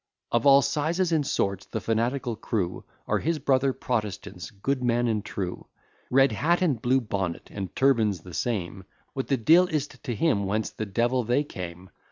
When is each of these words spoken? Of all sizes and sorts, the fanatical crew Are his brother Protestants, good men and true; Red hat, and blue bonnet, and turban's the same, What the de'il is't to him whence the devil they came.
Of 0.31 0.47
all 0.47 0.63
sizes 0.63 1.11
and 1.11 1.27
sorts, 1.27 1.67
the 1.67 1.79
fanatical 1.79 2.35
crew 2.35 2.85
Are 3.05 3.19
his 3.19 3.37
brother 3.37 3.71
Protestants, 3.71 4.49
good 4.49 4.81
men 4.83 5.07
and 5.07 5.23
true; 5.23 5.67
Red 6.09 6.31
hat, 6.31 6.63
and 6.63 6.81
blue 6.81 6.99
bonnet, 7.01 7.51
and 7.51 7.75
turban's 7.75 8.21
the 8.21 8.33
same, 8.33 8.85
What 9.13 9.27
the 9.27 9.37
de'il 9.37 9.67
is't 9.69 10.01
to 10.03 10.15
him 10.15 10.47
whence 10.47 10.71
the 10.71 10.87
devil 10.87 11.23
they 11.23 11.43
came. 11.43 11.91